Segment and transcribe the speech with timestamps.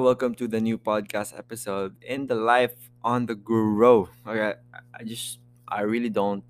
[0.00, 2.72] Welcome to the new podcast episode in the life
[3.04, 4.08] on the grow.
[4.26, 4.54] Okay,
[4.94, 6.48] I just I really don't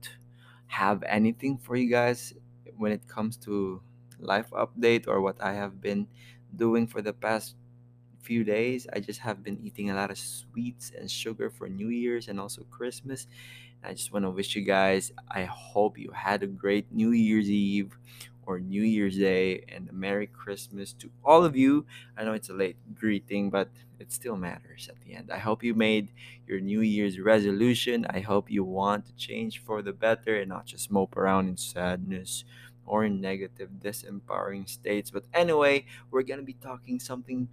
[0.68, 2.32] have anything for you guys
[2.78, 3.82] when it comes to
[4.20, 6.06] life update or what I have been
[6.54, 7.56] doing for the past
[8.22, 8.86] few days.
[8.92, 12.38] I just have been eating a lot of sweets and sugar for New Year's and
[12.38, 13.26] also Christmas.
[13.82, 17.50] I just want to wish you guys, I hope you had a great New Year's
[17.50, 17.98] Eve
[18.50, 21.86] or New Year's Day and a Merry Christmas to all of you.
[22.16, 23.68] I know it's a late greeting, but
[24.00, 25.30] it still matters at the end.
[25.30, 26.08] I hope you made
[26.48, 28.04] your New Year's resolution.
[28.10, 31.56] I hope you want to change for the better and not just mope around in
[31.56, 32.42] sadness
[32.84, 35.12] or in negative, disempowering states.
[35.12, 37.46] But anyway, we're going to be talking something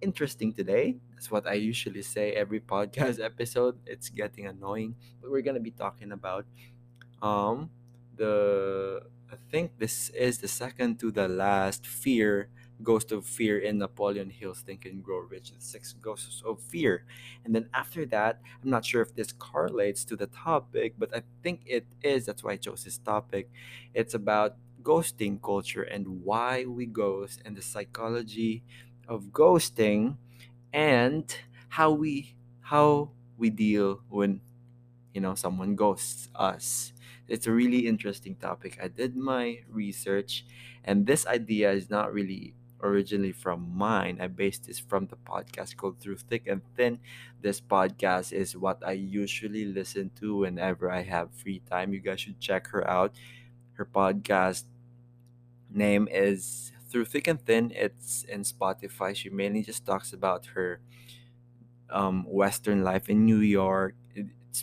[0.00, 0.96] interesting today.
[1.10, 3.80] That's what I usually say every podcast episode.
[3.84, 6.46] It's getting annoying, but we're gonna be talking about
[7.22, 7.70] um
[8.16, 9.02] the
[9.36, 12.48] I think this is the second to the last fear
[12.82, 17.04] Ghost of Fear in Napoleon Hill's Think and Grow Rich, the six ghosts of fear.
[17.44, 21.22] And then after that, I'm not sure if this correlates to the topic, but I
[21.42, 22.26] think it is.
[22.26, 23.50] That's why I chose this topic.
[23.94, 28.62] It's about ghosting culture and why we ghost and the psychology
[29.08, 30.16] of ghosting
[30.72, 31.24] and
[31.70, 34.40] how we how we deal when
[35.14, 36.92] you know someone ghosts us
[37.28, 38.78] it's a really interesting topic.
[38.82, 40.44] I did my research
[40.84, 44.18] and this idea is not really originally from mine.
[44.20, 46.98] I based this from the podcast called through thick and thin.
[47.40, 51.92] This podcast is what i usually listen to whenever i have free time.
[51.92, 53.16] You guys should check her out.
[53.74, 54.64] Her podcast
[55.70, 57.72] name is through thick and thin.
[57.74, 59.14] It's in spotify.
[59.14, 60.80] She mainly just talks about her
[61.90, 63.94] um, Western life in New York.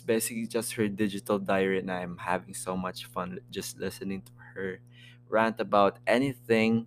[0.00, 4.80] basically just her digital diary, and I'm having so much fun just listening to her
[5.28, 6.86] rant about anything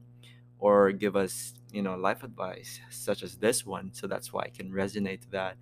[0.59, 3.93] or give us, you know, life advice such as this one.
[3.93, 5.57] So that's why I can resonate to that.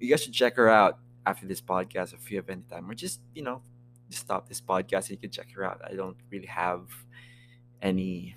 [0.00, 2.94] You guys should check her out after this podcast if you have any time, or
[2.94, 3.62] just, you know,
[4.10, 5.80] just stop this podcast and you can check her out.
[5.84, 6.88] I don't really have
[7.82, 8.36] any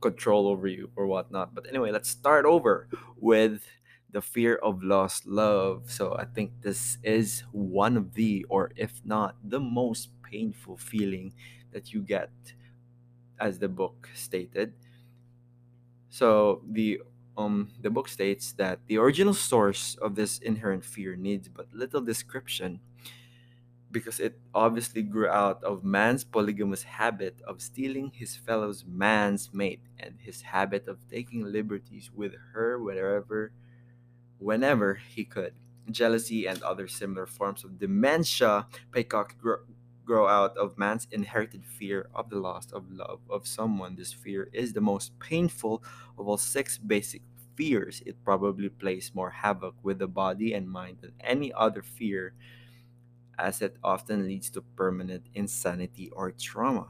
[0.00, 1.54] control over you or whatnot.
[1.54, 2.88] But anyway, let's start over
[3.18, 3.62] with
[4.16, 5.90] the fear of lost love.
[5.90, 11.34] So I think this is one of the, or if not, the most painful feeling
[11.72, 12.32] that you get,
[13.38, 14.74] as the book stated.
[16.08, 17.02] So the
[17.36, 22.00] um the book states that the original source of this inherent fear needs but little
[22.00, 22.80] description
[23.90, 29.80] because it obviously grew out of man's polygamous habit of stealing his fellow's man's mate
[29.98, 33.52] and his habit of taking liberties with her wherever
[34.38, 35.54] whenever he could.
[35.90, 39.58] Jealousy and other similar forms of dementia praecox grow,
[40.04, 43.96] grow out of man's inherited fear of the loss of love of someone.
[43.96, 45.82] This fear is the most painful
[46.18, 47.22] of all six basic
[47.56, 48.02] fears.
[48.06, 52.34] It probably plays more havoc with the body and mind than any other fear
[53.38, 56.88] as it often leads to permanent insanity or trauma.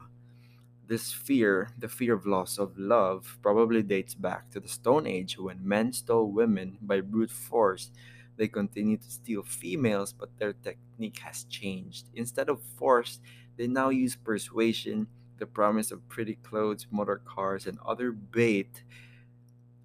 [0.87, 5.37] This fear, the fear of loss of love, probably dates back to the Stone Age
[5.37, 7.91] when men stole women by brute force.
[8.37, 12.07] They continue to steal females, but their technique has changed.
[12.13, 13.19] Instead of force,
[13.57, 18.83] they now use persuasion, the promise of pretty clothes, motor cars, and other bait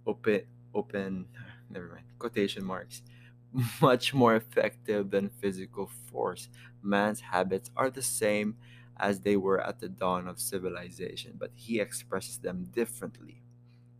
[0.06, 0.42] open
[0.74, 1.26] open
[1.70, 3.02] never mind quotation marks
[3.80, 6.48] much more effective than physical force
[6.82, 8.56] man's habits are the same
[8.98, 13.42] as they were at the dawn of civilization but he expresses them differently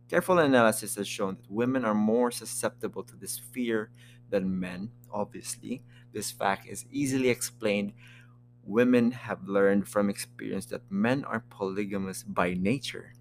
[0.09, 3.91] careful analysis has shown that women are more susceptible to this fear
[4.29, 5.81] than men obviously
[6.13, 7.93] this fact is easily explained
[8.63, 13.13] women have learned from experience that men are polygamous by nature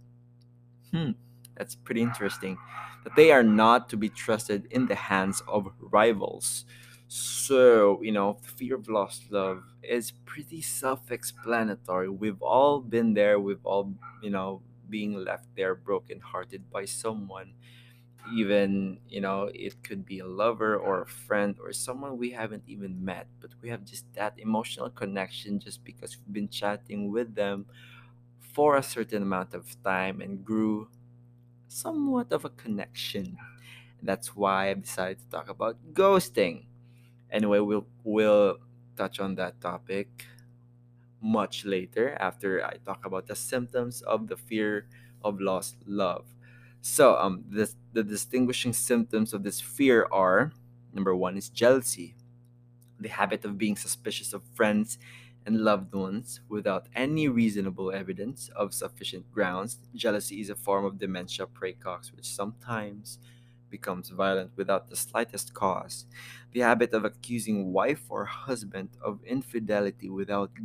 [0.93, 1.13] Hmm,
[1.57, 2.59] that's pretty interesting.
[3.05, 6.65] That they are not to be trusted in the hands of rivals.
[7.15, 12.09] So, you know, the fear of lost love is pretty self explanatory.
[12.09, 17.55] We've all been there, we've all, you know, being left there brokenhearted by someone.
[18.35, 22.65] Even, you know, it could be a lover or a friend or someone we haven't
[22.67, 27.35] even met, but we have just that emotional connection just because we've been chatting with
[27.37, 27.67] them
[28.41, 30.89] for a certain amount of time and grew
[31.69, 33.39] somewhat of a connection.
[34.03, 36.67] That's why I decided to talk about ghosting.
[37.33, 38.59] Anyway, we'll we'll
[38.97, 40.27] touch on that topic
[41.21, 44.87] much later after I talk about the symptoms of the fear
[45.25, 46.27] of lost love.
[46.81, 50.53] So, um, the, the distinguishing symptoms of this fear are
[50.93, 52.17] number one is jealousy,
[53.01, 54.99] the habit of being suspicious of friends
[55.47, 59.79] and loved ones without any reasonable evidence of sufficient grounds.
[59.95, 63.19] Jealousy is a form of dementia praecox, which sometimes
[63.73, 66.07] becomes violent without the slightest cause.
[66.53, 70.63] The habit of accusing wife or husband of infidelity without g-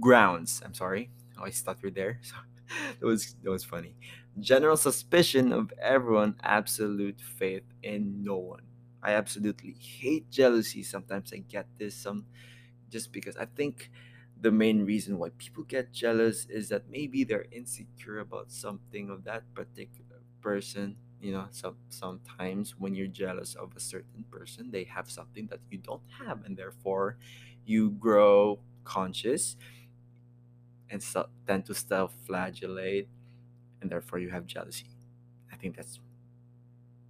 [0.00, 0.62] grounds.
[0.64, 1.10] I'm sorry.
[1.38, 2.20] Oh, I stuttered there.
[2.22, 2.36] So
[3.00, 3.96] that was that was funny.
[4.40, 8.62] General suspicion of everyone, absolute faith in no one.
[9.02, 10.82] I absolutely hate jealousy.
[10.82, 12.26] Sometimes I get this some
[12.90, 13.90] just because I think
[14.40, 19.24] the main reason why people get jealous is that maybe they're insecure about something of
[19.24, 20.96] that particular person.
[21.22, 25.60] You know, some sometimes when you're jealous of a certain person, they have something that
[25.70, 27.18] you don't have, and therefore
[27.64, 29.56] you grow conscious
[30.90, 33.08] and so, tend to self-flagellate,
[33.80, 34.88] and therefore you have jealousy.
[35.52, 36.00] I think that's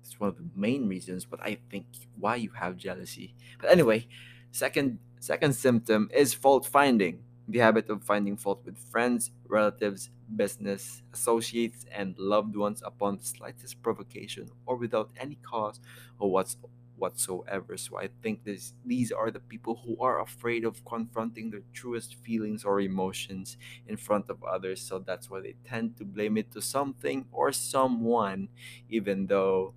[0.02, 1.86] it's one of the main reasons but i think
[2.18, 4.06] why you have jealousy but anyway
[4.50, 11.02] second second symptom is fault finding the habit of finding fault with friends relatives business
[11.12, 15.80] associates and loved ones upon the slightest provocation or without any cause
[16.18, 16.56] or what's
[16.96, 21.62] whatsoever so i think this these are the people who are afraid of confronting their
[21.72, 23.56] truest feelings or emotions
[23.88, 27.50] in front of others so that's why they tend to blame it to something or
[27.50, 28.48] someone
[28.88, 29.74] even though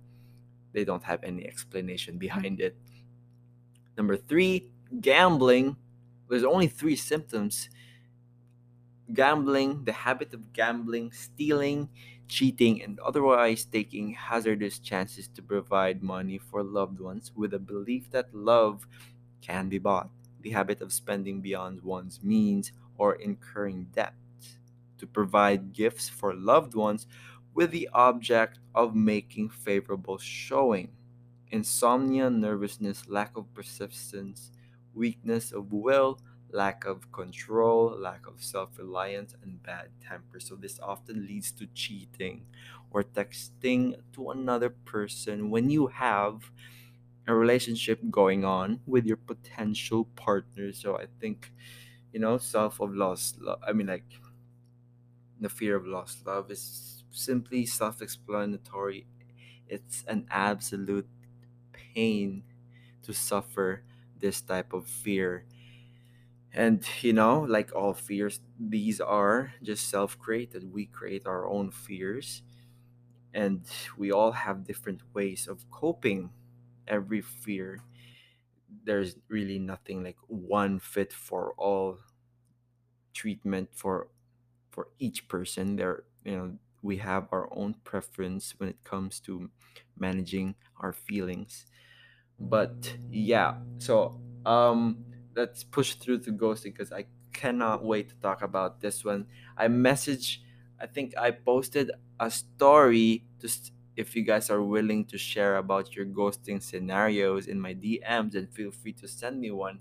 [0.72, 2.76] they don't have any explanation behind it.
[3.96, 4.70] Number three,
[5.00, 5.76] gambling.
[6.28, 7.68] There's only three symptoms
[9.12, 11.88] gambling, the habit of gambling, stealing,
[12.28, 18.10] cheating, and otherwise taking hazardous chances to provide money for loved ones with a belief
[18.10, 18.86] that love
[19.40, 20.10] can be bought.
[20.40, 24.14] The habit of spending beyond one's means or incurring debt
[24.98, 27.06] to provide gifts for loved ones
[27.54, 30.92] with the object of making favorable showing.
[31.50, 34.50] Insomnia, nervousness, lack of persistence,
[34.96, 36.20] weakness of will,
[36.50, 40.40] lack of control, lack of self reliance, and bad temper.
[40.40, 42.46] So, this often leads to cheating
[42.90, 46.50] or texting to another person when you have
[47.26, 50.72] a relationship going on with your potential partner.
[50.72, 51.52] So, I think,
[52.12, 54.04] you know, self of lost love, I mean, like,
[55.40, 59.06] the fear of lost love is simply self explanatory.
[59.68, 61.08] It's an absolute
[61.72, 62.44] pain
[63.02, 63.82] to suffer
[64.20, 65.46] this type of fear.
[66.52, 70.72] And, you know, like all fears, these are just self created.
[70.72, 72.42] We create our own fears,
[73.34, 73.62] and
[73.98, 76.30] we all have different ways of coping
[76.88, 77.80] every fear.
[78.84, 81.98] There's really nothing like one fit for all
[83.14, 84.08] treatment for
[84.70, 89.50] for each person there you know we have our own preference when it comes to
[89.98, 91.66] managing our feelings
[92.38, 95.04] but yeah so um
[95.34, 99.68] let's push through to ghosting because i cannot wait to talk about this one i
[99.68, 100.42] message
[100.80, 101.90] i think i posted
[102.20, 107.60] a story just if you guys are willing to share about your ghosting scenarios in
[107.60, 109.78] my dms then feel free to send me one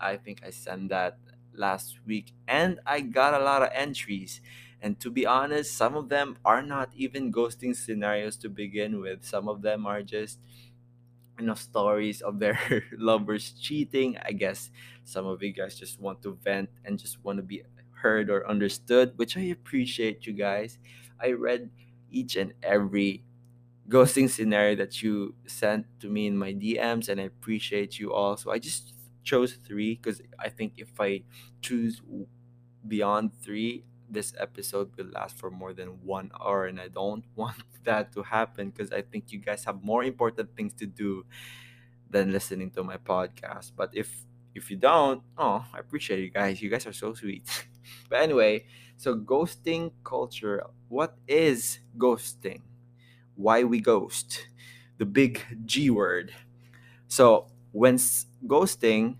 [0.00, 1.18] I think I sent that
[1.54, 4.40] last week and I got a lot of entries.
[4.82, 9.24] And to be honest, some of them are not even ghosting scenarios to begin with.
[9.24, 10.38] Some of them are just
[11.38, 12.58] you know stories of their
[12.98, 14.18] lovers cheating.
[14.24, 14.70] I guess
[15.04, 17.62] some of you guys just want to vent and just want to be
[18.02, 20.78] heard or understood, which I appreciate you guys.
[21.20, 21.70] I read
[22.10, 23.24] each and every
[23.88, 28.36] ghosting scenario that you sent to me in my DMs, and I appreciate you all.
[28.36, 31.22] So I just chose three because I think if I
[31.62, 32.00] choose
[32.86, 37.62] beyond three, this episode will last for more than one hour, and I don't want
[37.84, 41.26] that to happen because I think you guys have more important things to do
[42.10, 43.72] than listening to my podcast.
[43.76, 46.62] But if if you don't, oh, I appreciate you guys.
[46.62, 47.44] You guys are so sweet.
[48.08, 48.66] but anyway,
[48.96, 50.62] so ghosting culture.
[50.88, 52.62] What is ghosting?
[53.36, 54.46] why we ghost,
[54.98, 56.32] the big G word.
[57.08, 57.96] So, when
[58.46, 59.16] ghosting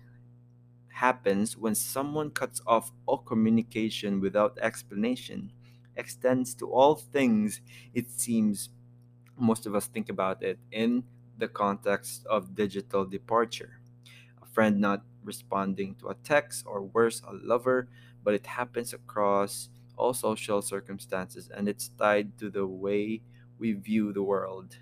[0.95, 5.51] happens, when someone cuts off all communication without explanation,
[5.95, 7.61] extends to all things,
[7.93, 8.69] it seems
[9.37, 11.03] most of us think about it in
[11.37, 13.79] the context of digital departure.
[14.41, 17.89] A friend not responding to a text, or worse, a lover,
[18.23, 23.21] but it happens across all social circumstances and it's tied to the way
[23.59, 24.77] we view the world.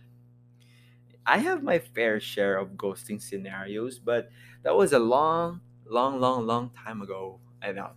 [1.25, 4.29] I have my fair share of ghosting scenarios, but
[4.63, 7.40] that was a long, long, long, long time ago.
[7.62, 7.92] I know.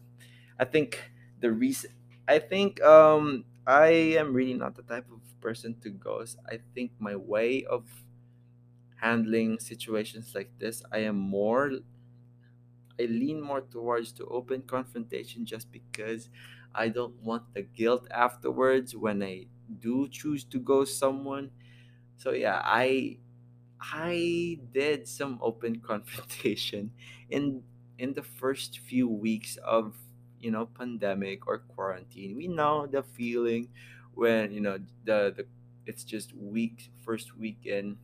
[0.58, 1.90] I think the reason
[2.28, 3.88] I think um I
[4.20, 6.38] am really not the type of person to ghost.
[6.48, 7.84] I think my way of
[8.96, 11.70] handling situations like this, I am more
[12.98, 16.28] I lean more towards to open confrontation just because
[16.74, 19.46] I don't want the guilt afterwards when I
[19.80, 21.50] do choose to ghost someone
[22.18, 23.18] So yeah, I
[23.80, 26.92] I did some open confrontation
[27.30, 27.64] in
[27.98, 29.94] in the first few weeks of
[30.40, 32.36] you know pandemic or quarantine.
[32.36, 33.68] We know the feeling
[34.14, 35.46] when you know the the
[35.86, 37.96] it's just week first weekend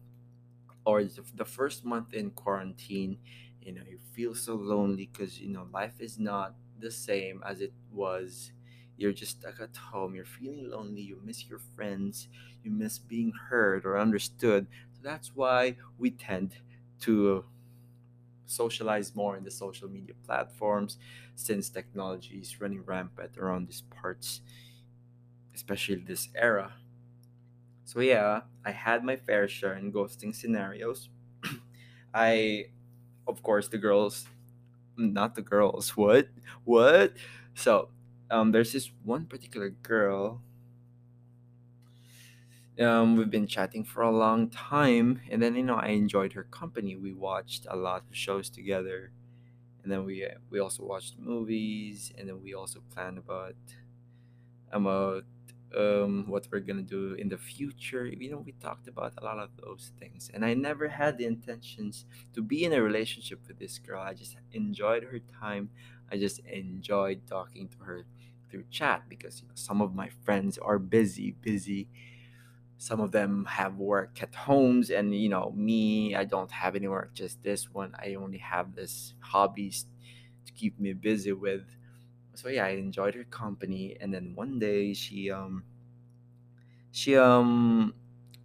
[0.85, 3.19] or the first month in quarantine.
[3.63, 7.61] You know you feel so lonely because you know life is not the same as
[7.61, 8.53] it was.
[8.97, 10.15] You're just stuck at home.
[10.15, 11.01] You're feeling lonely.
[11.03, 12.29] You miss your friends.
[12.65, 16.55] You miss being heard or understood so that's why we tend
[17.01, 17.45] to
[18.53, 20.99] socialize more in the social media platforms
[21.35, 24.43] since technology is running rampant around these parts,
[25.55, 26.75] especially this era.
[27.85, 31.09] So yeah, I had my fair share in ghosting scenarios.
[32.15, 32.67] I,
[33.29, 34.27] of course, the girls,
[34.97, 35.91] not the girls.
[35.97, 36.29] What?
[36.65, 37.15] What?
[37.55, 37.91] So,
[38.31, 40.43] um, there's this one particular girl
[42.81, 46.45] um, we've been chatting for a long time, and then you know I enjoyed her
[46.45, 46.97] company.
[46.97, 49.13] We watched a lot of shows together,
[49.83, 53.57] and then we uh, we also watched movies, and then we also planned about
[54.71, 55.25] about
[55.77, 58.07] um what we're gonna do in the future.
[58.07, 61.25] You know, we talked about a lot of those things, and I never had the
[61.27, 64.03] intentions to be in a relationship with this girl.
[64.03, 65.71] I just enjoyed her time.
[66.11, 68.05] I just enjoyed talking to her
[68.51, 71.89] through chat because you know, some of my friends are busy, busy
[72.83, 76.89] some of them have work at homes and you know me i don't have any
[76.89, 79.87] work just this one i only have this hobbies
[80.47, 81.65] to keep me busy with.
[82.35, 85.65] So yeah i enjoyed her company and then one day she um
[86.91, 87.95] she um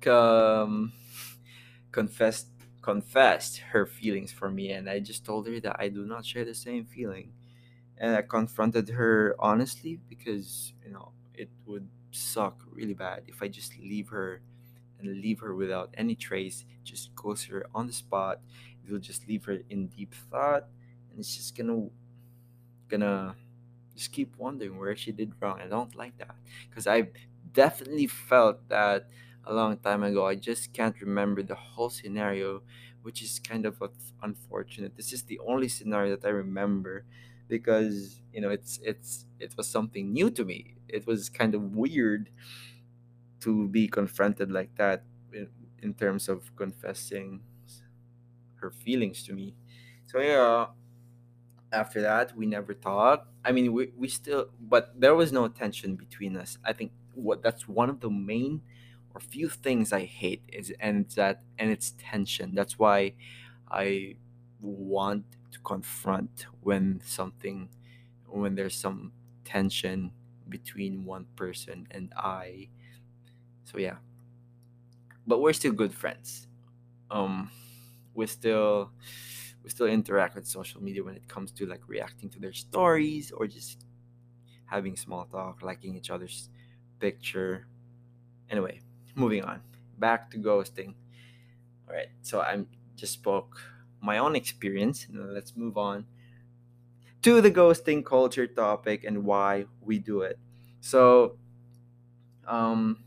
[0.08, 0.94] um
[1.92, 2.48] confessed
[2.82, 6.46] confessed her feelings for me and i just told her that i do not share
[6.46, 7.34] the same feeling.
[7.98, 13.48] And i confronted her honestly because you know it would suck really bad if i
[13.48, 14.42] just leave her
[15.00, 18.42] and leave her without any trace just ghost her on the spot
[18.86, 20.68] it will just leave her in deep thought
[21.12, 21.88] and it's just gonna
[22.88, 23.36] gonna
[23.96, 25.62] just keep wondering where she did wrong.
[25.62, 26.36] I don't like that
[26.70, 27.10] because I
[27.54, 29.10] definitely felt that
[29.46, 30.28] a long time ago.
[30.28, 32.64] I just can't remember the whole scenario,
[33.04, 33.82] which is kind of
[34.24, 34.98] unfortunate.
[34.98, 37.06] This is the only scenario that I remember
[37.50, 40.76] because you know it's it's it was something new to me.
[40.88, 42.32] It was kind of weird
[43.42, 45.50] to be confronted like that in,
[45.82, 47.44] in terms of confessing
[48.56, 49.56] her feelings to me.
[50.06, 50.68] So yeah,
[51.72, 55.96] after that we never talked i mean we, we still but there was no tension
[55.96, 58.62] between us i think what that's one of the main
[59.14, 63.14] or few things i hate is and it's that and it's tension that's why
[63.70, 64.16] i
[64.62, 67.70] want to confront when something
[68.28, 69.12] when there's some
[69.48, 70.12] tension
[70.50, 72.68] between one person and i
[73.64, 73.98] so yeah
[75.26, 76.48] but we're still good friends
[77.12, 77.50] um
[78.14, 78.92] we still
[79.64, 83.32] we still interact with social media when it comes to like reacting to their stories
[83.32, 83.86] or just
[84.66, 86.50] having small talk, liking each other's
[87.00, 87.68] picture.
[88.50, 88.82] Anyway,
[89.16, 89.62] moving on.
[90.00, 90.96] Back to ghosting.
[91.88, 92.10] All right.
[92.22, 93.60] So I'm just spoke
[94.02, 95.08] my own experience.
[95.12, 96.06] Let's move on
[97.24, 100.40] to the ghosting culture topic and why we do it.
[100.82, 101.38] So,
[102.46, 103.04] um,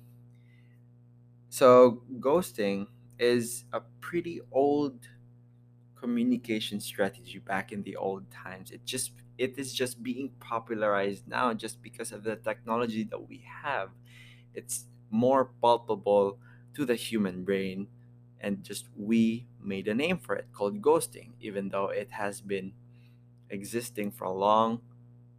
[1.48, 2.88] so ghosting
[3.18, 5.08] is a pretty old
[5.96, 8.70] communication strategy back in the old times.
[8.70, 13.38] It just it is just being popularized now just because of the technology that we
[13.64, 13.90] have.
[14.54, 16.40] It's more palpable
[16.74, 17.88] to the human brain
[18.40, 22.74] and just we made a name for it called ghosting even though it has been
[23.50, 24.82] existing for a long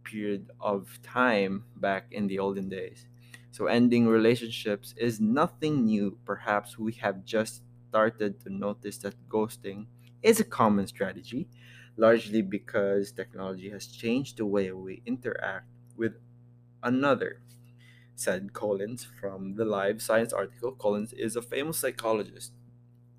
[0.04, 3.06] period of time back in the olden days.
[3.50, 6.18] So ending relationships is nothing new.
[6.24, 9.86] Perhaps we have just started to notice that ghosting
[10.22, 11.48] is a common strategy,
[11.96, 16.14] largely because technology has changed the way we interact with
[16.82, 17.42] another,
[18.16, 20.72] said Collins from the Live Science article.
[20.72, 22.52] Collins is a famous psychologist,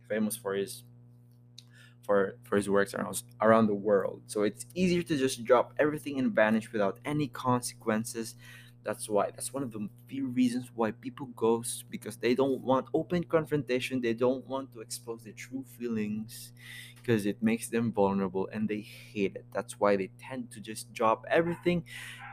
[0.08, 0.84] famous for his
[2.04, 4.24] for for his works around around the world.
[4.28, 8.36] So it's easier to just drop everything and vanish without any consequences.
[8.84, 12.88] That's why that's one of the few reasons why people ghost because they don't want
[12.94, 14.02] open confrontation.
[14.02, 16.52] They don't want to expose their true feelings
[16.98, 19.46] because it makes them vulnerable and they hate it.
[19.54, 21.86] That's why they tend to just drop everything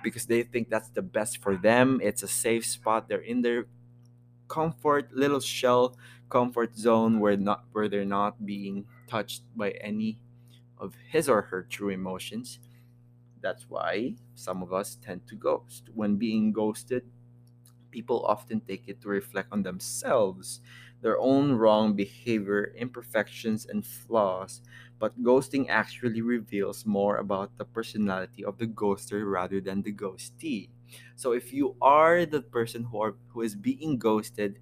[0.02, 2.00] because they think that's the best for them.
[2.02, 3.08] It's a safe spot.
[3.08, 3.66] They're in their
[4.48, 5.96] comfort little shell
[6.28, 10.20] comfort zone where not where they're not being touched by any
[10.78, 12.60] of his or her true emotions.
[13.40, 15.90] That's why some of us tend to ghost.
[15.94, 17.04] When being ghosted
[17.90, 20.60] people often take it to reflect on themselves
[21.02, 24.60] their own wrong behavior, imperfections, and flaws,
[24.98, 30.68] but ghosting actually reveals more about the personality of the ghoster rather than the ghostee.
[31.16, 34.60] So if you are the person who are who is being ghosted,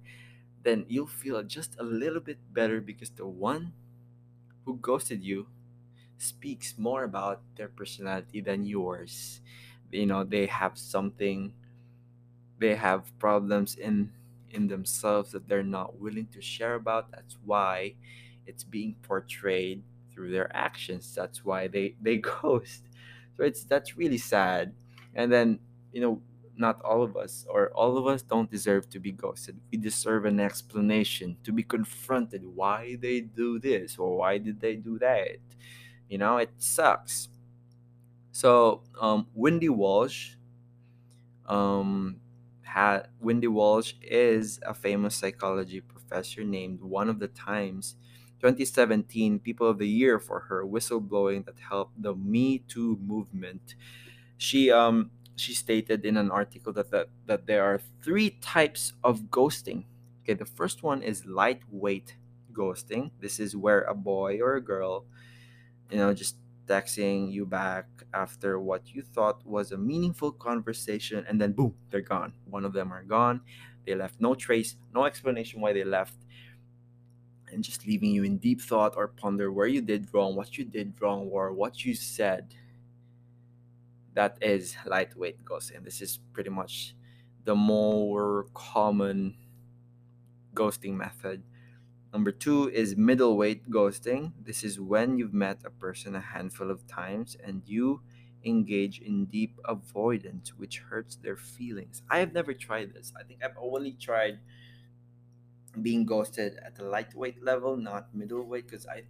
[0.63, 3.73] then you'll feel just a little bit better because the one
[4.65, 5.47] who ghosted you
[6.17, 9.41] speaks more about their personality than yours.
[9.91, 11.53] You know, they have something
[12.57, 14.11] they have problems in
[14.51, 17.11] in themselves that they're not willing to share about.
[17.11, 17.93] That's why
[18.47, 21.13] it's being portrayed through their actions.
[21.15, 22.83] That's why they they ghost.
[23.37, 24.73] So it's that's really sad.
[25.15, 25.59] And then
[25.93, 26.21] you know
[26.59, 29.59] not all of us or all of us don't deserve to be ghosted.
[29.71, 32.45] We deserve an explanation to be confronted.
[32.45, 35.37] Why they do this or why did they do that?
[36.09, 37.29] You know it sucks.
[38.31, 40.35] So um wendy walsh
[41.45, 42.19] um,
[42.61, 47.95] had Wendy Walsh is a famous psychology professor named one of the Times
[48.39, 53.75] 2017 People of the Year for her whistleblowing that helped the Me Too movement.
[54.37, 59.29] She um she stated in an article that, that that there are three types of
[59.31, 59.85] ghosting.
[60.23, 62.15] Okay, the first one is lightweight
[62.53, 63.11] ghosting.
[63.19, 65.05] This is where a boy or a girl,
[65.89, 71.41] you know, just texting you back after what you thought was a meaningful conversation and
[71.41, 73.41] then boom they're gone one of them are gone
[73.87, 76.13] they left no trace no explanation why they left
[77.51, 80.63] and just leaving you in deep thought or ponder where you did wrong what you
[80.63, 82.53] did wrong or what you said
[84.13, 86.95] that is lightweight ghosting this is pretty much
[87.45, 89.37] the more common
[90.53, 91.43] ghosting method
[92.13, 94.33] Number two is middleweight ghosting.
[94.39, 98.03] This is when you've met a person a handful of times and you
[98.43, 102.03] engage in deep avoidance, which hurts their feelings.
[102.09, 103.13] I have never tried this.
[103.19, 104.41] I think I've only tried
[105.81, 109.03] being ghosted at the lightweight level, not middleweight, because I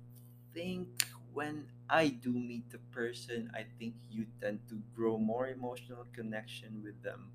[0.53, 6.05] think when I do meet the person, I think you tend to grow more emotional
[6.13, 7.31] connection with them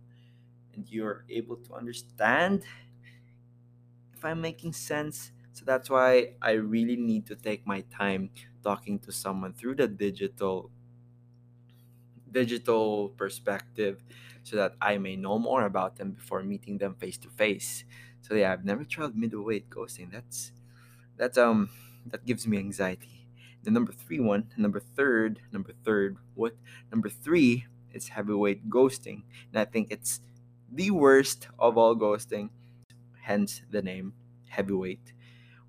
[0.74, 2.64] and you're able to understand
[4.14, 5.32] if I'm making sense.
[5.52, 8.30] So that's why I really need to take my time
[8.62, 10.70] talking to someone through the digital
[12.30, 14.02] digital perspective
[14.42, 17.84] so that I may know more about them before meeting them face to face.
[18.22, 20.10] So yeah, I've never tried middleweight ghosting.
[20.10, 20.52] That's
[21.16, 21.70] that's um
[22.06, 23.23] that gives me anxiety.
[23.64, 26.56] The number three one, number third, number third, what
[26.92, 29.24] number three is heavyweight ghosting.
[29.52, 30.20] And I think it's
[30.70, 32.50] the worst of all ghosting,
[33.22, 34.14] hence the name
[34.48, 35.12] heavyweight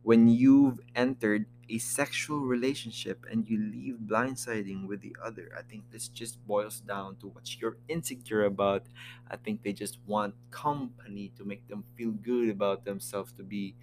[0.04, 5.52] when you've entered a sexual relationship and you leave blindsiding with the other.
[5.58, 8.86] I think this just boils down to what you're insecure about.
[9.30, 13.76] I think they just want company to make them feel good about themselves, to be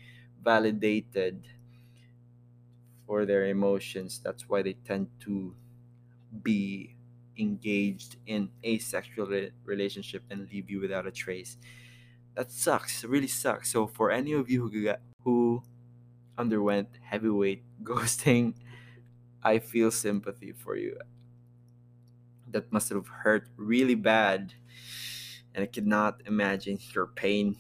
[0.43, 1.45] validated
[3.27, 4.21] their emotions.
[4.23, 5.55] That's why they tend to
[6.43, 6.97] be
[7.39, 11.57] engaged in a sexual re- relationship and leave you without a trace.
[12.35, 13.05] That sucks.
[13.05, 13.73] It really sucks.
[13.73, 15.63] So for any of you who got, who
[16.39, 18.55] underwent heavyweight ghosting,
[19.43, 20.99] I feel sympathy for you.
[22.51, 24.55] That must have hurt really bad.
[25.55, 27.57] And I cannot imagine your pain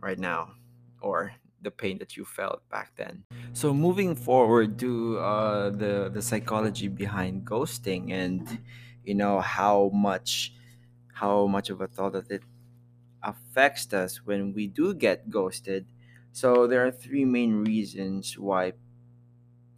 [0.00, 0.52] right now
[1.00, 3.24] or the pain that you felt back then.
[3.52, 8.42] So moving forward to uh, the the psychology behind ghosting and
[9.04, 10.54] you know how much
[11.12, 12.42] how much of a thought that it
[13.22, 15.86] affects us when we do get ghosted
[16.32, 18.72] so there are three main reasons why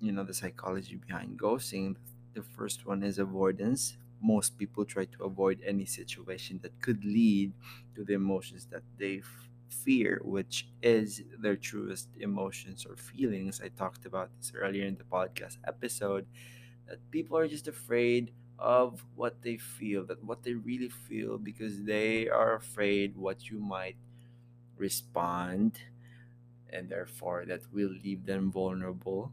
[0.01, 1.97] you know the psychology behind ghosting.
[2.35, 3.97] The first one is avoidance.
[4.21, 7.53] Most people try to avoid any situation that could lead
[7.95, 13.61] to the emotions that they f- fear, which is their truest emotions or feelings.
[13.65, 16.27] I talked about this earlier in the podcast episode
[16.89, 21.85] that people are just afraid of what they feel, that what they really feel, because
[21.85, 23.97] they are afraid what you might
[24.77, 25.81] respond
[26.71, 29.33] and therefore that will leave them vulnerable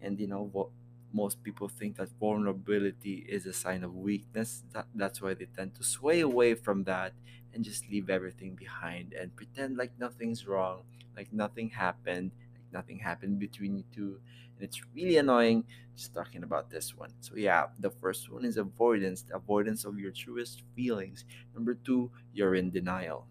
[0.00, 0.68] and you know what
[1.14, 4.64] most people think that vulnerability is a sign of weakness.
[4.72, 7.12] That, that's why they tend to sway away from that
[7.54, 10.82] and just leave everything behind and pretend like nothing's wrong
[11.16, 14.18] like nothing happened like nothing happened between you two.
[14.56, 15.64] And it's really annoying
[15.96, 17.12] just talking about this one.
[17.20, 21.24] So yeah the first one is avoidance the avoidance of your truest feelings.
[21.54, 23.26] Number two you're in denial.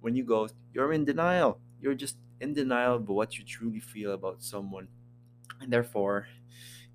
[0.00, 1.58] When you go you're in denial.
[1.80, 4.88] You're just in denial of what you truly feel about someone.
[5.60, 6.26] And therefore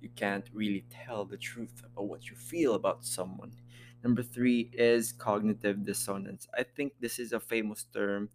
[0.00, 3.54] you can't really tell the truth about what you feel about someone.
[4.04, 6.46] Number three is cognitive dissonance.
[6.56, 8.30] I think this is a famous term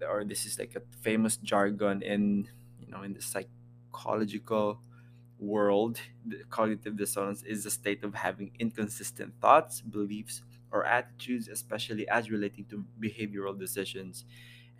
[0.00, 2.48] or this is like a famous jargon in
[2.80, 4.80] you know in the psychological
[5.38, 6.00] world.
[6.26, 12.30] The cognitive dissonance is a state of having inconsistent thoughts beliefs or attitudes especially as
[12.30, 14.24] relating to behavioral decisions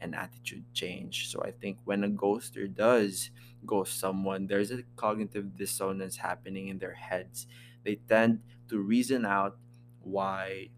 [0.02, 1.28] and attitude change.
[1.30, 3.30] So i think when a ghoster does
[3.64, 7.46] ghost someone there's a cognitive dissonance happening in their heads.
[7.84, 9.58] They tend to reason out
[10.02, 10.70] why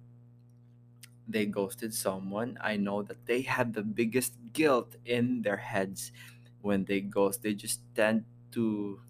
[1.27, 6.13] they ghosted someone, I know that they have the biggest guilt in their heads
[6.61, 7.43] when they ghost.
[7.43, 9.01] They just tend to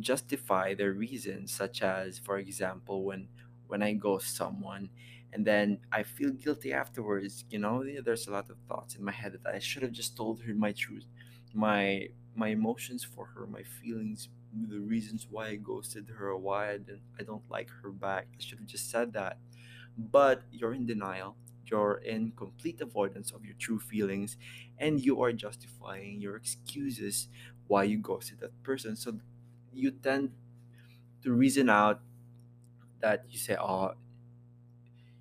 [0.00, 3.28] justify their reasons, such as, for example, when
[3.68, 4.90] when I ghost someone
[5.32, 9.12] and then I feel guilty afterwards, you know, there's a lot of thoughts in my
[9.12, 11.06] head that I should have just told her my truth,
[11.52, 16.78] my my emotions for her, my feelings, the reasons why I ghosted her, why I
[16.78, 18.28] didn't I don't like her back.
[18.38, 19.38] I should have just said that
[19.98, 21.36] but you're in denial,
[21.66, 24.36] you're in complete avoidance of your true feelings,
[24.78, 27.28] and you are justifying your excuses
[27.66, 28.96] why you ghosted that person.
[28.96, 29.20] So
[29.72, 30.32] you tend
[31.22, 32.02] to reason out
[33.00, 33.94] that you say, "Oh,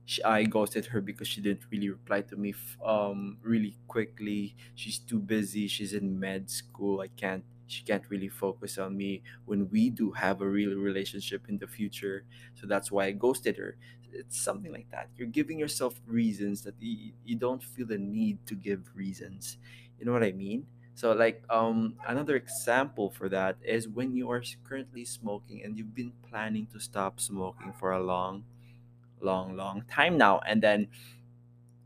[0.05, 4.55] she, I ghosted her because she didn't really reply to me f- um really quickly.
[4.75, 5.67] She's too busy.
[5.67, 7.01] She's in med school.
[7.01, 11.49] I can't she can't really focus on me when we do have a real relationship
[11.49, 12.23] in the future.
[12.53, 13.77] So that's why I ghosted her.
[14.13, 15.09] It's something like that.
[15.17, 19.57] You're giving yourself reasons that you, you don't feel the need to give reasons.
[19.99, 20.67] You know what I mean?
[20.93, 25.95] So like um another example for that is when you are currently smoking and you've
[25.95, 28.45] been planning to stop smoking for a long
[29.31, 30.35] long long time now.
[30.49, 30.87] And then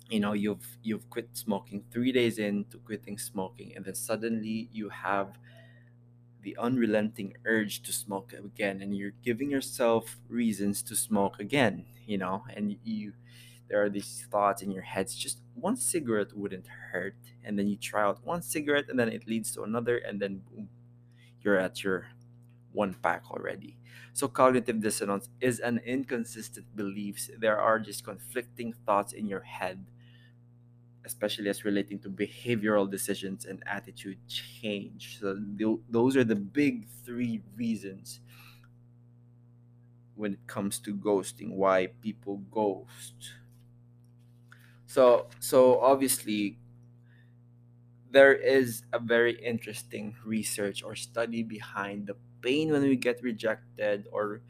[0.10, 4.90] you know you've you've quit smoking 3 days into quitting smoking and then suddenly you
[4.90, 5.38] have
[6.42, 12.18] the unrelenting urge to smoke again and you're giving yourself reasons to smoke again you
[12.18, 12.44] know?
[12.56, 13.14] And you
[13.70, 17.22] there are these thoughts in your heads just one cigarette wouldn't hurt.
[17.44, 20.42] And then you try out one cigarette and then it leads to another and then
[20.50, 20.70] boom
[21.42, 22.08] you're at your
[22.72, 23.78] one pack already.
[24.14, 27.30] So cognitive dissonance is an inconsistent beliefs.
[27.38, 29.86] There are just conflicting thoughts in your head,
[31.06, 35.20] especially as relating to behavioral decisions and attitude change.
[35.20, 38.20] So tho- those are the big three reasons
[40.16, 43.34] when it comes to ghosting why people ghost.
[44.86, 46.58] So so obviously
[48.12, 54.08] there is a very interesting research or study behind the pain when we get rejected
[54.12, 54.42] or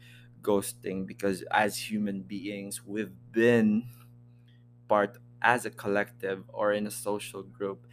[0.42, 3.84] ghosting because as human beings we've been
[4.88, 7.86] part as a collective or in a social group.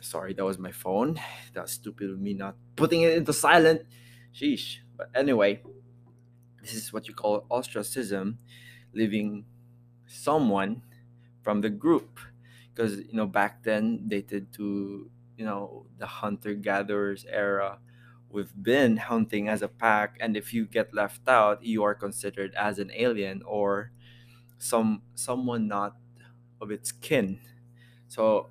[0.00, 1.20] Sorry that was my phone.
[1.52, 3.82] That's stupid of me not putting it into silent.
[4.34, 4.78] Sheesh.
[4.96, 5.62] But anyway
[6.60, 8.38] this is what you call ostracism
[8.92, 9.44] leaving
[10.06, 10.82] someone
[11.42, 12.20] from the group.
[12.74, 17.78] Because you know back then dated to you know the hunter gatherers era
[18.30, 22.54] we've been hunting as a pack and if you get left out you are considered
[22.54, 23.92] as an alien or
[24.58, 25.96] some someone not
[26.60, 27.40] of its kin.
[28.08, 28.50] So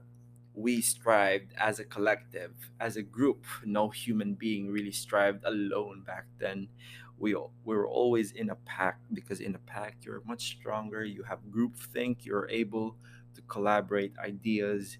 [0.53, 3.45] we strived as a collective as a group.
[3.65, 6.69] No human being really strived alone back then.
[7.17, 11.23] We we were always in a pack because in a pack you're much stronger you
[11.23, 12.97] have group think you're able
[13.35, 14.97] to collaborate ideas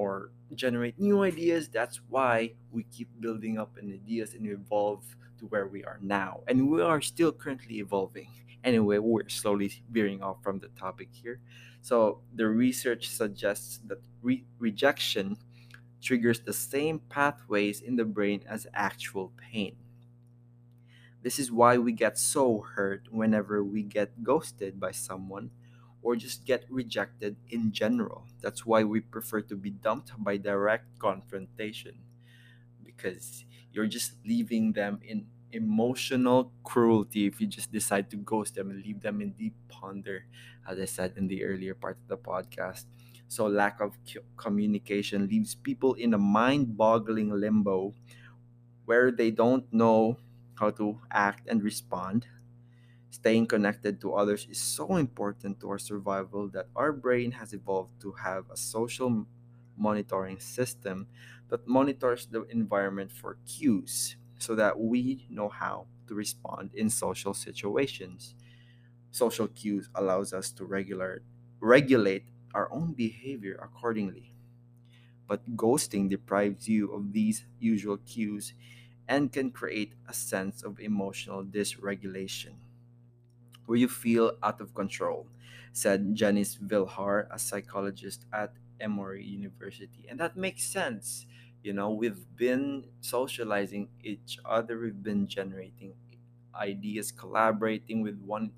[0.00, 1.68] or generate new ideas.
[1.68, 5.04] That's why we keep building up in ideas and evolve
[5.38, 6.40] to where we are now.
[6.48, 8.30] And we are still currently evolving.
[8.64, 11.38] Anyway, we're slowly veering off from the topic here.
[11.82, 15.36] So, the research suggests that re- rejection
[16.00, 19.76] triggers the same pathways in the brain as actual pain.
[21.22, 25.50] This is why we get so hurt whenever we get ghosted by someone
[26.02, 28.26] or just get rejected in general.
[28.40, 32.00] That's why we prefer to be dumped by direct confrontation
[32.84, 38.70] because you're just leaving them in emotional cruelty if you just decide to ghost them
[38.70, 40.26] and leave them in deep ponder,
[40.66, 42.84] as I said in the earlier part of the podcast.
[43.28, 43.96] So, lack of
[44.36, 47.94] communication leaves people in a mind boggling limbo
[48.84, 50.18] where they don't know
[50.56, 52.26] how to act and respond.
[53.20, 58.00] Staying connected to others is so important to our survival that our brain has evolved
[58.00, 59.26] to have a social
[59.76, 61.06] monitoring system
[61.48, 67.34] that monitors the environment for cues so that we know how to respond in social
[67.34, 68.34] situations.
[69.12, 71.22] Social cues allows us to regular
[71.60, 74.34] regulate our own behavior accordingly.
[75.26, 78.54] But ghosting deprives you of these usual cues
[79.08, 82.56] and can create a sense of emotional dysregulation
[83.70, 85.28] where you feel out of control,
[85.72, 90.06] said Jennice Vilhauer, a psychologist at Emory University.
[90.10, 91.24] And that makes sense.
[91.62, 95.94] You know, we've been socializing each other, we've been generating
[96.52, 98.52] ideas, collaborating with one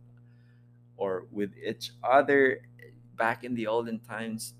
[0.97, 2.67] or with each other
[3.17, 4.55] back in the olden times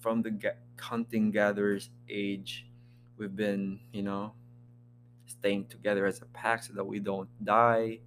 [0.00, 2.66] from the hunting gatherers age.
[3.18, 4.34] We've been, you know,
[5.26, 8.00] staying together as a pack so that we don't die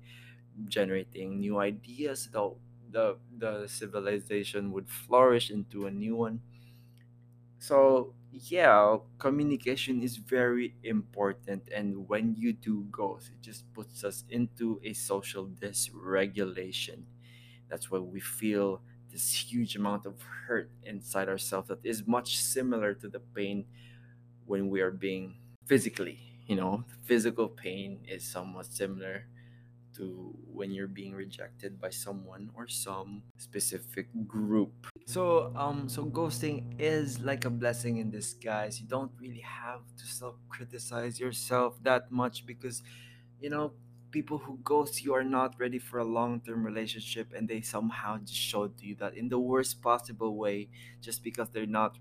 [0.66, 6.42] generating new ideas though the the civilization would flourish into a new one.
[7.60, 14.26] So yeah communication is very important and when you do goes it just puts us
[14.30, 17.06] into a social dysregulation.
[17.70, 22.94] That's why we feel this huge amount of hurt inside ourselves that is much similar
[22.96, 23.66] to the pain
[24.46, 29.28] when we are being physically you know physical pain is somewhat similar
[29.98, 34.88] to when you're being rejected by someone or some specific group.
[35.06, 38.80] So um so ghosting is like a blessing in disguise.
[38.82, 42.84] You don't really have to self-criticize yourself that much because
[43.42, 43.74] you know
[44.12, 48.34] people who ghost you are not ready for a long-term relationship and they somehow just
[48.34, 50.70] showed you that in the worst possible way
[51.02, 51.98] just because they're not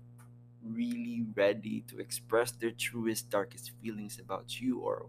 [0.63, 5.07] really ready to express their truest darkest feelings about you or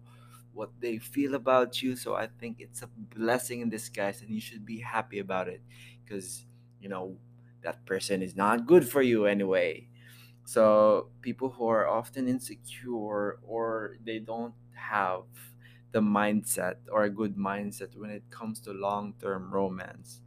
[0.58, 1.96] what they feel about you.
[1.96, 5.62] So I think it's a blessing in disguise, and you should be happy about it
[6.04, 6.46] because
[6.80, 7.18] you know
[7.62, 9.88] that person is not good for you anyway.
[10.44, 15.26] So people who are often insecure or they don't have
[15.92, 20.22] the mindset or a good mindset when it comes to long-term romance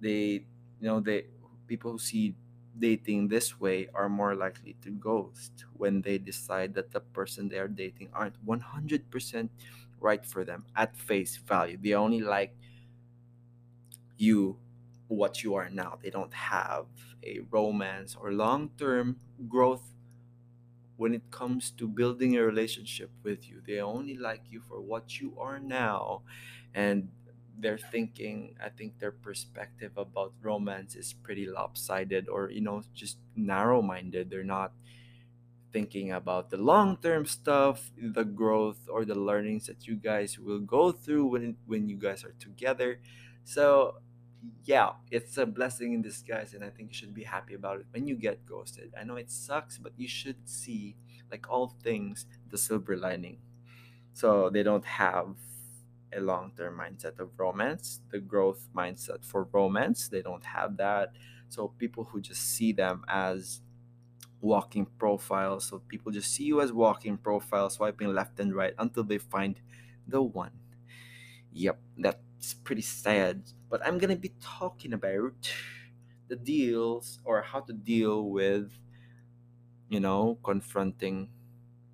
[0.00, 0.46] they
[0.80, 1.26] you know they
[1.66, 2.36] people who see
[2.78, 7.58] dating this way are more likely to ghost when they decide that the person they
[7.58, 9.50] are dating aren't 100%
[10.00, 11.78] right for them at face value.
[11.80, 12.54] They only like
[14.16, 14.56] you
[15.08, 15.98] what you are now.
[16.02, 16.86] They don't have
[17.22, 19.16] a romance or long-term
[19.48, 19.82] growth
[20.96, 23.60] when it comes to building a relationship with you.
[23.66, 26.22] They only like you for what you are now
[26.74, 27.08] and
[27.58, 33.18] they're thinking i think their perspective about romance is pretty lopsided or you know just
[33.36, 34.72] narrow minded they're not
[35.72, 40.60] thinking about the long term stuff the growth or the learnings that you guys will
[40.60, 43.00] go through when when you guys are together.
[43.44, 43.96] So
[44.64, 47.86] yeah it's a blessing in disguise and i think you should be happy about it
[47.92, 48.92] when you get ghosted.
[48.98, 50.96] I know it sucks but you should see
[51.30, 53.38] like all things the silver lining.
[54.14, 55.36] So they don't have
[56.16, 61.12] a long-term mindset of romance the growth mindset for romance they don't have that.
[61.48, 63.60] So people who just see them as
[64.40, 69.04] walking profiles so people just see you as walking profiles swiping left and right until
[69.04, 69.60] they find
[70.08, 70.52] the one.
[71.52, 75.34] Yep that's pretty sad but i'm gonna be talking about
[76.28, 78.72] the deals or how to deal with
[79.88, 81.28] you know confronting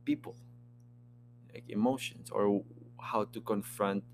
[0.04, 0.36] people
[1.52, 2.62] like emotions or
[3.00, 4.04] how to confront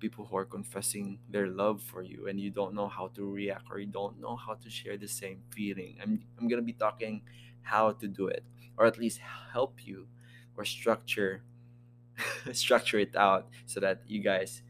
[0.00, 3.64] people who are confessing their love for you and you don't know how to react
[3.70, 5.96] or you don't know how to share the same feeling.
[6.02, 7.22] I'm, I'm gonna be talking
[7.62, 8.44] how to do it
[8.76, 9.20] or at least
[9.52, 10.06] help you
[10.56, 11.42] or structure
[12.52, 14.62] structure it out so that you guys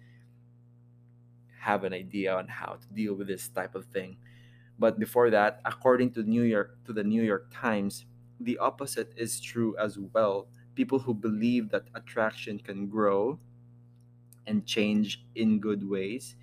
[1.61, 4.17] have an idea on how to deal with this type of thing.
[4.79, 8.07] But before that according to new york to the new york times
[8.41, 10.49] the opposite is true as well.
[10.75, 13.39] People who believe that attraction can grow
[14.47, 16.37] and change in good ways,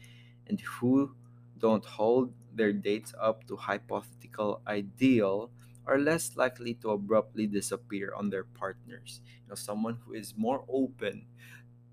[0.48, 1.16] and who
[1.58, 5.52] don't hold their dates up to hypothetical ideal
[5.86, 9.22] are less likely to abruptly disappear on their partners.
[9.44, 11.28] You know, someone who is more open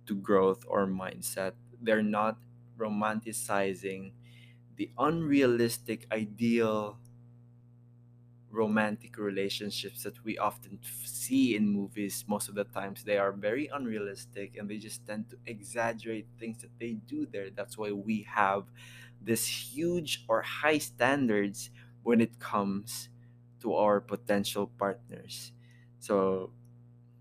[0.07, 2.38] to growth or mindset, they're not
[2.79, 4.12] romanticizing
[4.77, 7.01] the unrealistic ideal
[8.50, 13.66] romantic relationships that we often see in movies most of the times they are very
[13.68, 17.50] unrealistic and they just tend to exaggerate things that they do there.
[17.50, 18.64] That's why we have
[19.20, 21.70] this huge or high standards
[22.02, 23.08] when it comes
[23.61, 25.52] to our potential partners.
[25.98, 26.52] So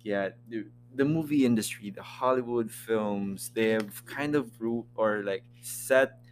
[0.03, 5.43] yeah the, the movie industry the hollywood films they have kind of rule or like
[5.61, 6.23] set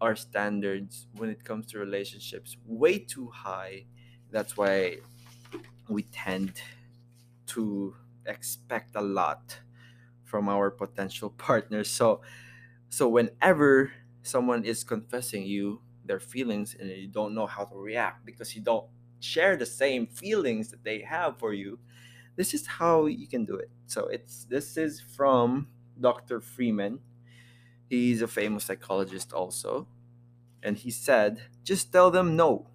[0.00, 3.86] our standards when it comes to relationships way too high
[4.32, 4.98] that's why
[5.88, 6.60] we tend
[7.46, 9.60] to expect a lot
[10.24, 11.90] from our potential partners.
[11.90, 12.22] So
[12.90, 13.92] so whenever
[14.22, 18.62] someone is confessing you their feelings and you don't know how to react because you
[18.62, 18.86] don't
[19.20, 21.78] share the same feelings that they have for you,
[22.36, 23.70] this is how you can do it.
[23.86, 25.68] So it's this is from
[26.00, 26.40] Dr.
[26.40, 27.00] Freeman.
[27.88, 29.88] He's a famous psychologist also.
[30.62, 32.68] And he said, just tell them no.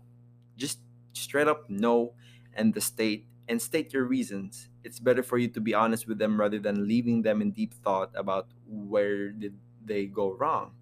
[0.58, 0.80] Just
[1.17, 2.13] straight up no
[2.53, 4.69] and the state and state your reasons.
[4.84, 7.73] It's better for you to be honest with them rather than leaving them in deep
[7.73, 10.75] thought about where did they go wrong.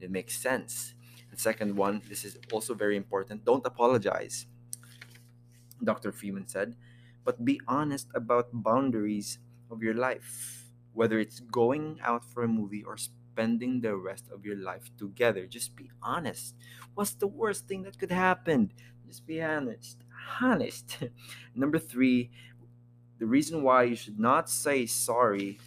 [0.00, 0.94] It makes sense.
[1.30, 3.44] The second one, this is also very important.
[3.44, 4.46] Don't apologize.
[5.82, 6.12] Dr.
[6.12, 6.76] Freeman said,
[7.24, 9.38] but be honest about boundaries
[9.70, 14.46] of your life, whether it's going out for a movie or spending the rest of
[14.46, 15.46] your life together.
[15.46, 16.54] Just be honest.
[16.94, 18.72] What's the worst thing that could happen?
[19.06, 20.02] Just be honest.
[20.40, 20.98] Honest.
[21.54, 22.30] Number three,
[23.18, 25.58] the reason why you should not say sorry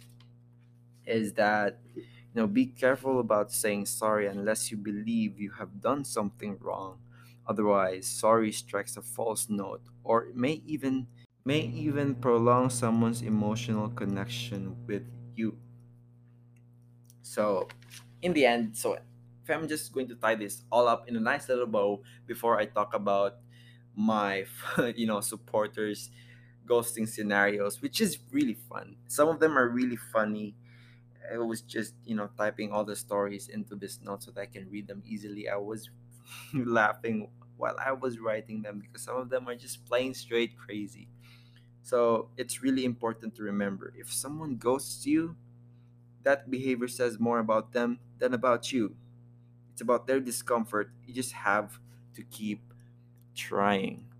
[1.06, 6.04] is that you know be careful about saying sorry unless you believe you have done
[6.04, 6.98] something wrong
[7.48, 11.06] otherwise sorry strikes a false note or it may even
[11.44, 15.02] may even prolong someone's emotional connection with
[15.34, 15.56] you
[17.22, 17.66] so
[18.22, 18.96] in the end so
[19.50, 22.64] i'm just going to tie this all up in a nice little bow before i
[22.66, 23.38] talk about
[23.96, 24.46] my
[24.96, 26.10] you know supporters
[26.66, 30.56] ghosting scenarios which is really fun some of them are really funny
[31.32, 34.46] I was just, you know, typing all the stories into this note so that I
[34.46, 35.48] can read them easily.
[35.48, 35.90] I was
[36.54, 41.08] laughing while I was writing them because some of them are just plain straight crazy.
[41.82, 45.36] So it's really important to remember if someone ghosts you,
[46.22, 48.96] that behavior says more about them than about you.
[49.80, 50.92] It's about their discomfort.
[51.06, 51.80] You just have
[52.12, 52.60] to keep
[53.34, 54.12] trying.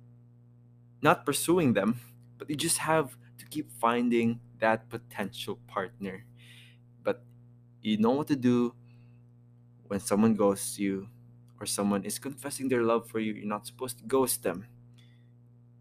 [1.02, 2.00] Not pursuing them,
[2.38, 6.24] but you just have to keep finding that potential partner.
[7.02, 7.22] But
[7.82, 8.74] you know what to do
[9.86, 11.10] when someone ghosts you
[11.60, 13.34] or someone is confessing their love for you.
[13.34, 14.64] You're not supposed to ghost them.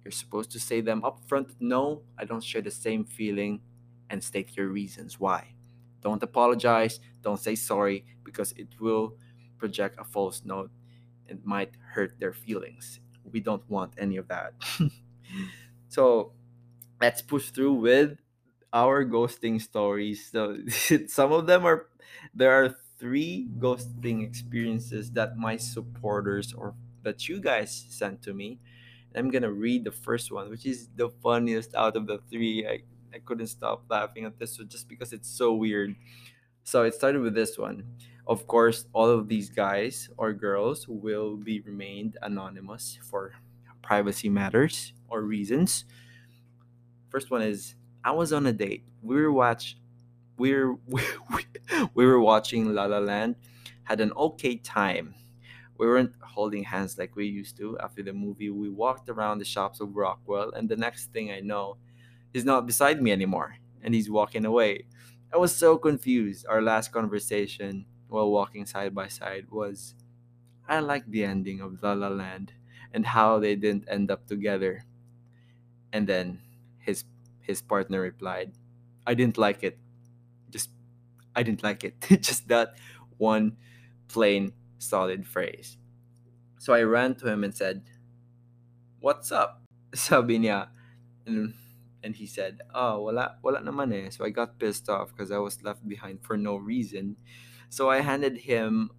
[0.03, 3.61] You're supposed to say them up front, no, I don't share the same feeling,
[4.09, 5.55] and state your reasons why.
[6.01, 9.15] Don't apologize, don't say sorry, because it will
[9.59, 10.71] project a false note.
[11.27, 12.99] It might hurt their feelings.
[13.23, 14.53] We don't want any of that.
[15.89, 16.33] so
[17.01, 18.17] let's push through with
[18.73, 20.29] our ghosting stories.
[20.31, 20.57] So
[21.07, 21.87] some of them are
[22.33, 28.59] there are three ghosting experiences that my supporters or that you guys sent to me.
[29.15, 32.67] I'm gonna read the first one, which is the funniest out of the three.
[32.67, 35.95] I, I couldn't stop laughing at this one just because it's so weird.
[36.63, 37.83] So it started with this one.
[38.29, 43.33] Of course, all of these guys or girls will be remained anonymous for
[43.81, 45.83] privacy matters or reasons.
[47.09, 48.83] First one is I was on a date.
[49.01, 49.77] We were watch
[50.37, 50.75] we were
[51.95, 53.35] we were watching La La Land,
[53.85, 55.15] had an okay time.
[55.77, 58.49] We weren't holding hands like we used to after the movie.
[58.51, 61.77] We walked around the shops of Rockwell, and the next thing I know,
[62.33, 64.85] he's not beside me anymore, and he's walking away.
[65.33, 66.45] I was so confused.
[66.49, 69.95] Our last conversation while walking side by side was
[70.67, 72.53] I like the ending of La La Land
[72.93, 74.85] and how they didn't end up together.
[75.91, 76.41] And then
[76.79, 77.03] his
[77.41, 78.53] his partner replied,
[79.07, 79.77] I didn't like it.
[80.51, 80.69] Just
[81.35, 81.95] I didn't like it.
[82.21, 82.75] Just that
[83.17, 83.57] one
[84.07, 85.77] plain solid phrase.
[86.59, 87.83] So I ran to him and said,
[88.99, 90.35] "What's up?" Sabi.
[90.47, 91.53] And,
[92.03, 95.39] and he said, "Oh, wala wala naman eh." So I got pissed off because I
[95.39, 97.17] was left behind for no reason.
[97.69, 98.91] So I handed him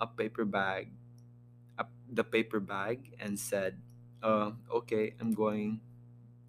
[0.00, 0.92] a paper bag,
[1.78, 3.80] a, the paper bag, and said,
[4.22, 5.80] uh, "Okay, I'm going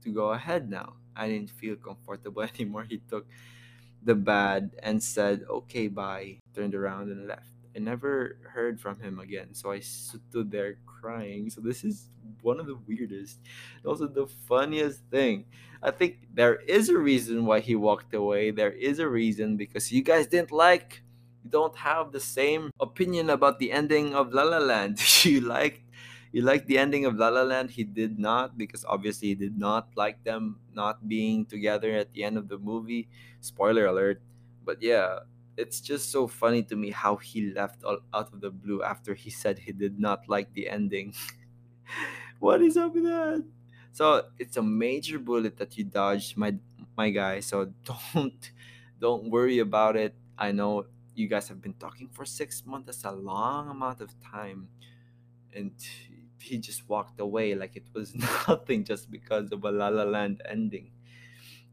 [0.03, 2.83] to go ahead now." I didn't feel comfortable anymore.
[2.85, 3.27] He took
[4.03, 7.49] the bad and said, okay, bye, turned around and left.
[7.75, 9.53] I never heard from him again.
[9.53, 11.49] So I stood there crying.
[11.49, 12.09] So this is
[12.41, 13.39] one of the weirdest,
[13.85, 15.45] also the funniest thing.
[15.81, 18.51] I think there is a reason why he walked away.
[18.51, 21.03] There is a reason because you guys didn't like,
[21.47, 24.99] you don't have the same opinion about the ending of La La Land.
[25.23, 25.79] you liked
[26.33, 27.71] you liked the ending of La La Land.
[27.71, 32.27] He did not because obviously he did not like them not being together at the
[32.27, 33.07] end of the movie.
[33.39, 34.19] Spoiler alert.
[34.65, 35.23] But yeah,
[35.55, 39.15] it's just so funny to me how he left all out of the blue after
[39.15, 41.15] he said he did not like the ending.
[42.43, 43.39] what is up with that?
[43.93, 46.59] So it's a major bullet that you dodged, my
[46.99, 47.39] my guy.
[47.39, 48.51] So don't
[48.99, 50.11] don't worry about it.
[50.37, 52.85] I know you guys have been talking for six months.
[52.85, 54.69] That's a long amount of time,
[55.53, 55.73] and
[56.39, 58.13] he just walked away like it was
[58.47, 60.91] nothing just because of a La La Land ending.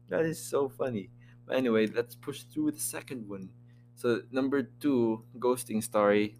[0.09, 1.11] That is so funny.
[1.45, 3.49] But anyway, let's push through the second one.
[3.95, 6.37] So number two, ghosting story.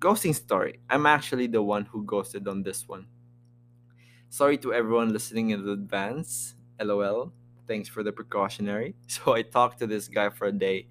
[0.00, 0.80] Ghosting story.
[0.88, 3.06] I'm actually the one who ghosted on this one.
[4.30, 6.54] Sorry to everyone listening in advance.
[6.80, 7.32] LOL.
[7.66, 8.94] Thanks for the precautionary.
[9.08, 10.88] So I talked to this guy for a day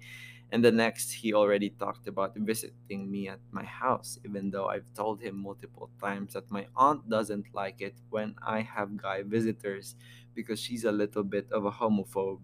[0.50, 4.92] And the next, he already talked about visiting me at my house, even though I've
[4.94, 9.94] told him multiple times that my aunt doesn't like it when I have guy visitors
[10.34, 12.40] because she's a little bit of a homophobe.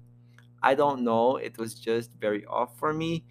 [0.63, 3.25] I don't know, it was just very off for me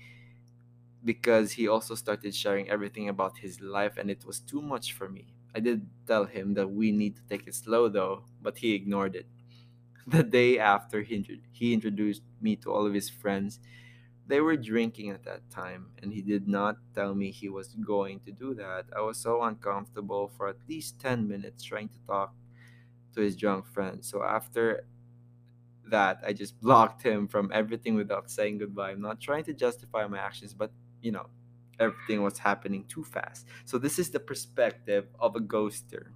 [1.04, 5.10] because he also started sharing everything about his life and it was too much for
[5.10, 5.34] me.
[5.54, 9.16] I did tell him that we need to take it slow though, but he ignored
[9.16, 9.28] it.
[10.08, 13.60] The day after he, he introduced me to all of his friends,
[14.28, 18.22] they were drinking at that time, and he did not tell me he was going
[18.22, 18.86] to do that.
[18.96, 22.34] I was so uncomfortable for at least 10 minutes trying to talk
[23.16, 24.86] to his drunk friend So after
[25.90, 28.92] that, I just blocked him from everything without saying goodbye.
[28.92, 30.72] I'm not trying to justify my actions, but
[31.02, 31.28] you know,
[31.80, 33.48] everything was happening too fast.
[33.66, 36.12] So this is the perspective of a ghoster.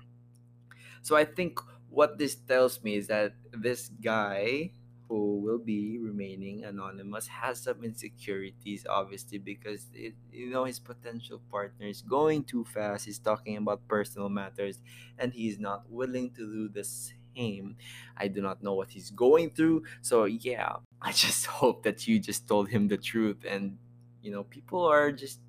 [1.02, 4.72] So I think what this tells me is that this guy
[5.10, 11.42] who will be remaining anonymous has some insecurities obviously because it, you know his potential
[11.50, 13.06] partner is going too fast.
[13.06, 14.82] He's talking about personal matters
[15.18, 17.78] and he's not willing to do the same.
[18.18, 19.84] I do not know what he's going through.
[20.02, 23.78] So yeah i just hope that you just told him the truth and
[24.24, 25.40] you know people are just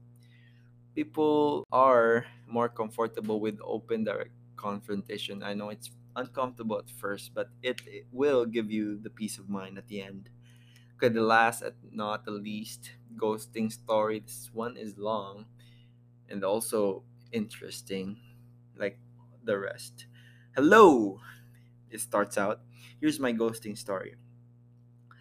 [0.95, 5.43] people are more comfortable with open direct confrontation.
[5.43, 9.49] I know it's uncomfortable at first, but it, it will give you the peace of
[9.49, 10.31] mind at the end.
[10.97, 14.21] Okay, the last and not the least ghosting story.
[14.21, 15.47] This one is long
[16.29, 18.21] and also interesting,
[18.77, 18.99] like
[19.45, 20.07] the rest.
[20.55, 21.21] Hello!
[21.91, 22.63] It starts out.
[23.01, 24.17] Here's my ghosting story.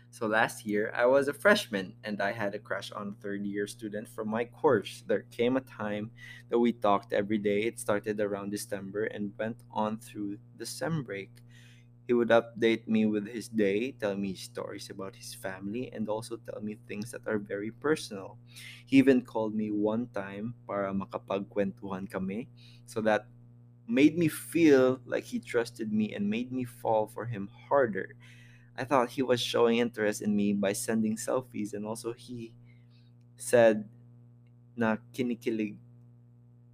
[0.09, 3.45] So last year, I was a freshman and I had a crush on a third
[3.45, 5.03] year student from my course.
[5.05, 6.11] There came a time
[6.49, 7.63] that we talked every day.
[7.63, 11.31] It started around December and went on through the sem break.
[12.07, 16.37] He would update me with his day, tell me stories about his family, and also
[16.37, 18.37] tell me things that are very personal.
[18.85, 22.47] He even called me one time para makapagkwentuhan kami.
[22.87, 23.27] So that
[23.87, 28.15] made me feel like he trusted me and made me fall for him harder.
[28.77, 32.53] I thought he was showing interest in me by sending selfies and also he
[33.37, 33.89] said
[34.77, 35.77] na kinikilig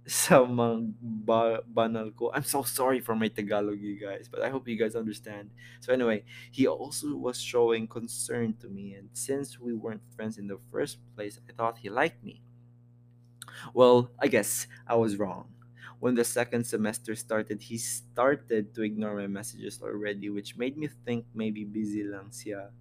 [0.04, 2.28] sa mga ba- banal ko.
[2.36, 5.48] I'm so sorry for my Tagalog, you guys, but I hope you guys understand.
[5.80, 10.46] So anyway, he also was showing concern to me, and since we weren't friends in
[10.48, 12.42] the first place, I thought he liked me.
[13.74, 15.53] Well, I guess I was wrong.
[16.04, 20.92] When the second semester started, he started to ignore my messages already, which made me
[21.08, 22.76] think maybe busy lang siya.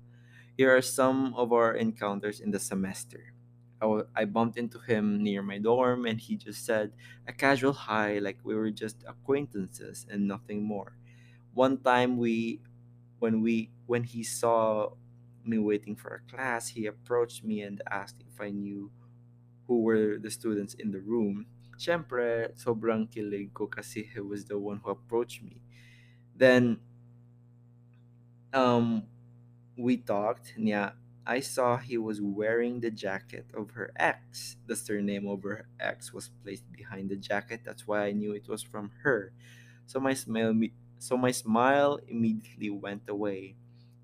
[0.60, 3.32] Here are some of our encounters in the semester.
[3.80, 6.92] I, I bumped into him near my dorm and he just said
[7.24, 11.00] a casual hi like we were just acquaintances and nothing more.
[11.56, 12.60] One time we
[13.24, 15.00] when we when he saw
[15.48, 18.92] me waiting for a class, he approached me and asked if I knew
[19.72, 21.48] who were the students in the room.
[21.78, 25.62] Siyempre, sobrang kilig ko kasi he was the one who approached me.
[26.36, 26.80] Then,
[28.54, 29.04] um,
[29.78, 30.54] we talked.
[30.58, 30.92] Yeah,
[31.26, 34.58] I saw he was wearing the jacket of her ex.
[34.68, 37.62] The surname of her ex was placed behind the jacket.
[37.66, 39.34] That's why I knew it was from her.
[39.86, 40.54] So my smile,
[41.00, 43.56] so my smile immediately went away.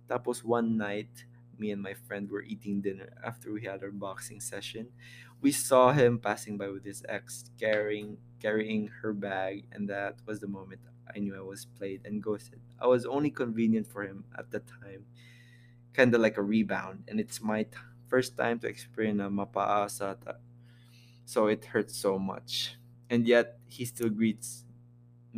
[0.09, 1.25] Tapos one night,
[1.59, 4.89] me and my friend were eating dinner after we had our boxing session.
[5.41, 10.39] We saw him passing by with his ex, carrying carrying her bag, and that was
[10.39, 10.81] the moment
[11.13, 12.61] I knew I was played and ghosted.
[12.79, 15.05] I was only convenient for him at the time,
[15.93, 20.17] kind of like a rebound, and it's my t- first time to experience a mapaasa,
[21.25, 22.75] so it hurts so much.
[23.09, 24.65] And yet he still greets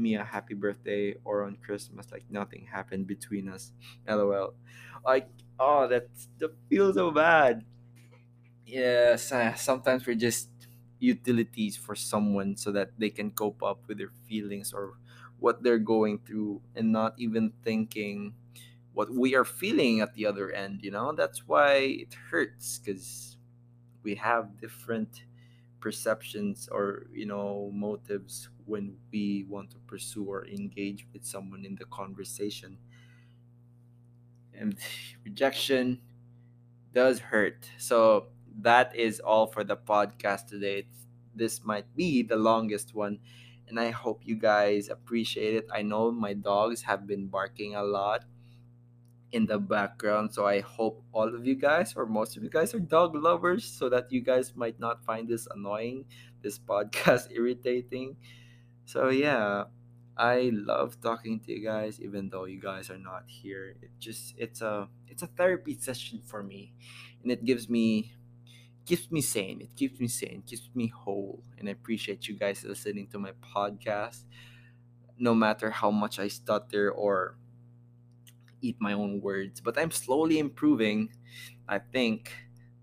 [0.01, 3.71] me a happy birthday or on Christmas like nothing happened between us.
[4.07, 4.55] LOL.
[5.05, 5.29] Like
[5.59, 7.65] oh that that feels so bad.
[8.65, 10.49] Yes, sometimes we're just
[10.99, 14.97] utilities for someone so that they can cope up with their feelings or
[15.39, 18.33] what they're going through and not even thinking
[18.93, 21.13] what we are feeling at the other end, you know?
[21.13, 21.75] That's why
[22.05, 23.37] it hurts cuz
[24.03, 25.23] we have different
[25.81, 31.75] perceptions or you know motives when we want to pursue or engage with someone in
[31.75, 32.77] the conversation
[34.53, 34.77] and
[35.25, 35.99] rejection
[36.93, 38.27] does hurt so
[38.61, 40.85] that is all for the podcast today
[41.35, 43.19] this might be the longest one
[43.67, 47.83] and i hope you guys appreciate it i know my dogs have been barking a
[47.83, 48.25] lot
[49.31, 50.33] in the background.
[50.33, 53.65] So I hope all of you guys, or most of you guys, are dog lovers
[53.65, 56.05] so that you guys might not find this annoying,
[56.41, 58.17] this podcast irritating.
[58.91, 59.71] So yeah,
[60.17, 63.75] I love talking to you guys, even though you guys are not here.
[63.81, 66.73] It just it's a it's a therapy session for me,
[67.23, 68.11] and it gives me
[68.85, 69.61] keeps me sane.
[69.61, 71.43] It keeps me sane, keeps me whole.
[71.57, 74.23] And I appreciate you guys listening to my podcast.
[75.17, 77.37] No matter how much I stutter or
[78.61, 81.09] eat my own words, but I'm slowly improving,
[81.67, 82.31] I think.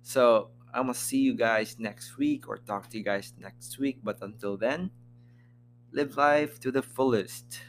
[0.02, 4.00] So I'm gonna see you guys next week or talk to you guys next week.
[4.02, 4.90] But until then,
[5.92, 7.60] live life to the fullest.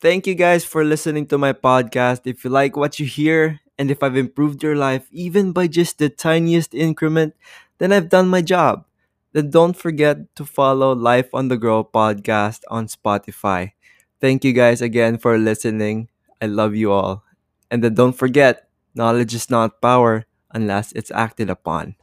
[0.00, 2.22] Thank you guys for listening to my podcast.
[2.24, 5.98] If you like what you hear, and if I've improved your life even by just
[5.98, 7.34] the tiniest increment,
[7.78, 8.84] then I've done my job.
[9.32, 13.72] Then don't forget to follow Life on the Grow podcast on Spotify.
[14.20, 16.10] Thank you guys again for listening.
[16.40, 17.24] I love you all.
[17.70, 21.96] And then don't forget, knowledge is not power unless it's acted upon.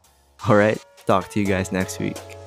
[0.47, 2.38] All right, talk to you guys next week.